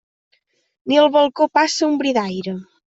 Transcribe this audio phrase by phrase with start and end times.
[0.91, 2.61] Ni al balcó passa un bri d'aire.